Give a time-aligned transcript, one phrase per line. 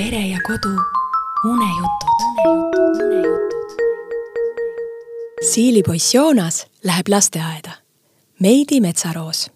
[0.00, 0.76] pere ja kodu
[1.44, 2.18] unejutud.
[5.52, 7.70] siilipoiss Joonas läheb lasteaeda.
[8.38, 9.50] Meidi metsaroos.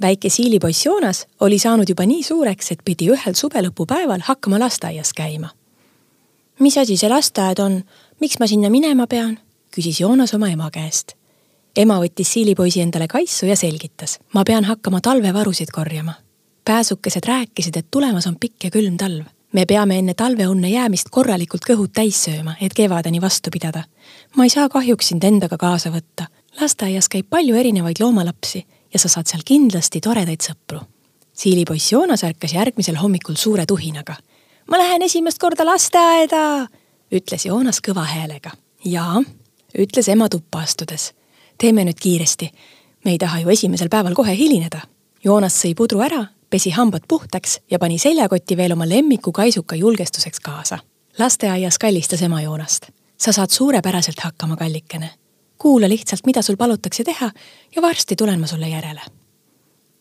[0.00, 5.48] väike siilipoiss Joonas oli saanud juba nii suureks, et pidi ühel suvelõpupäeval hakkama lasteaias käima.
[6.58, 7.84] mis asi see lasteaed on,
[8.20, 9.38] miks ma sinna minema pean?
[9.76, 11.12] küsis Joonas oma ema käest.
[11.76, 14.18] ema võttis siilipoisi endale kaisu ja selgitas.
[14.34, 16.14] ma pean hakkama talvevarusid korjama
[16.64, 19.35] pääsukesed rääkisid, et tulemas on pikk ja külm talv.
[19.56, 23.84] Me peame enne talveunne jäämist korralikult kõhud täis sööma, et kevadeni vastu pidada.
[24.36, 26.26] ma ei saa kahjuks sind endaga kaasa võtta.
[26.60, 30.80] lasteaias käib palju erinevaid loomalapsi ja sa saad seal kindlasti toredaid sõpru.
[31.32, 34.16] siilipoiss Joonas ärkas järgmisel hommikul suure tuhinaga.
[34.70, 36.68] ma lähen esimest korda lasteaeda,
[37.12, 38.50] ütles Joonas kõva häälega.
[38.84, 39.22] jaa,
[39.78, 41.14] ütles ema tuppa astudes.
[41.58, 42.50] teeme nüüd kiiresti.
[43.04, 44.80] me ei taha ju esimesel päeval kohe hilineda
[45.24, 50.40] Joonas sõi pudru ära pesi hambad puhtaks ja pani seljakotti veel oma lemmiku kaisuka julgestuseks
[50.40, 50.78] kaasa.
[51.18, 52.82] lasteaias kallistas ema Joonast.
[53.16, 55.10] sa saad suurepäraselt hakkama, kallikene.
[55.58, 57.30] kuula lihtsalt, mida sul palutakse teha
[57.76, 59.00] ja varsti tulen ma sulle järele.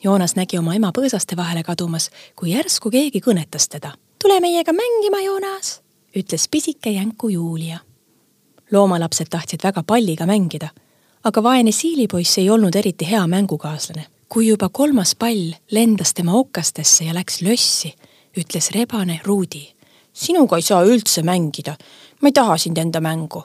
[0.03, 3.92] Joonas nägi oma ema põõsaste vahele kadumas, kui järsku keegi kõnetas teda.
[4.22, 5.81] tule meiega mängima, Joonas,
[6.16, 7.80] ütles pisike jänku Julia.
[8.72, 10.70] loomalapsed tahtsid väga palliga mängida,
[11.23, 17.05] aga vaene siilipoiss ei olnud eriti hea mängukaaslane kui juba kolmas pall lendas tema okastesse
[17.08, 17.94] ja läks lössi,
[18.36, 19.75] ütles rebane Ruudi.
[20.14, 21.75] sinuga ei saa üldse mängida.
[22.22, 23.44] ma ei taha sind enda mängu.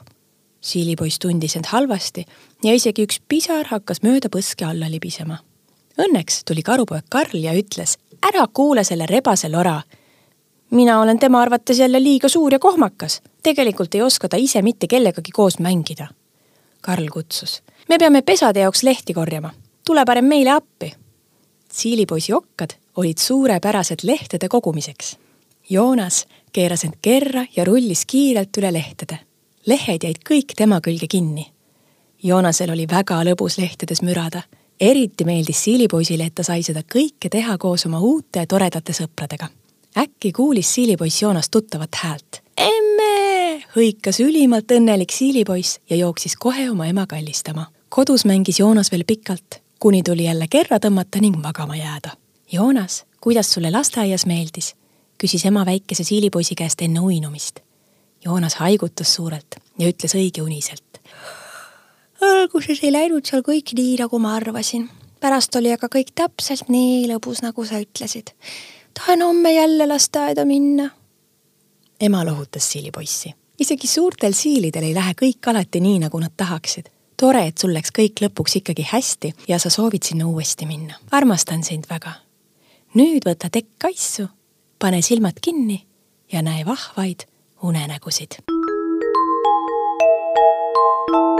[0.61, 2.27] siilipoiss tundis end halvasti
[2.65, 5.39] ja isegi üks pisar hakkas mööda põske alla libisema.
[5.99, 7.95] Õnneks tuli karupoeg Karl ja ütles,
[8.27, 9.83] ära kuule selle rebase lora.
[10.71, 13.23] mina olen tema arvates jälle liiga suur ja kohmakas.
[13.43, 16.09] tegelikult ei oska ta ise mitte kellegagi koos mängida.
[16.81, 19.53] Karl kutsus, me peame pesade jaoks lehti korjama
[19.87, 20.93] tule parem meile appi.
[21.73, 25.19] siilipoisi okkad olid suurepärased lehtede kogumiseks.
[25.71, 29.19] Joonas keeras end kerra ja rullis kiirelt üle lehtede.
[29.67, 31.47] lehed jäid kõik tema külge kinni.
[32.23, 34.43] Joonasel oli väga lõbus lehtedes mürada.
[34.81, 39.49] eriti meeldis siilipoisile, et ta sai seda kõike teha koos oma uute toredate sõpradega.
[39.99, 42.43] äkki kuulis siilipoiss Joonast tuttavat häält.
[42.57, 49.05] emme, hõikas ülimalt õnnelik siilipoiss ja jooksis kohe oma ema kallistama kodus mängis Joonas veel
[49.07, 52.11] pikalt, kuni tuli jälle kerra tõmmata ning magama jääda.
[52.53, 54.75] Joonas, kuidas sulle lasteaias meeldis?
[55.21, 57.61] küsis ema väikese siilipoisi käest enne uinumist.
[58.25, 61.01] Joonas haigutas suurelt ja ütles õigeuniselt.
[62.21, 64.89] alguses ei läinud seal kõik nii, nagu ma arvasin.
[65.21, 68.33] pärast oli aga kõik täpselt nii lõbus, nagu sa ütlesid.
[68.95, 70.91] tahan homme jälle lasteaeda minna.
[72.01, 73.35] ema lohutas siilipoissi.
[73.59, 77.93] isegi suurtel siilidel ei lähe kõik alati nii, nagu nad tahaksid tore, et sul läks
[77.97, 80.95] kõik lõpuks ikkagi hästi ja sa soovid sinna uuesti minna.
[81.11, 82.13] armastan sind väga.
[82.95, 84.29] nüüd võta tekk kaisu,
[84.79, 85.85] pane silmad kinni
[86.33, 87.27] ja näe vahvaid
[87.63, 88.41] unenägusid.
[91.13, 91.40] thank